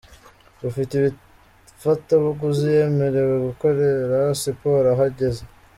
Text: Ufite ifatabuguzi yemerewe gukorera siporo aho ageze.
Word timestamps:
Ufite 0.69 0.95
ifatabuguzi 1.05 2.65
yemerewe 2.77 3.35
gukorera 3.47 4.17
siporo 4.41 4.87
aho 4.93 5.03
ageze. 5.09 5.43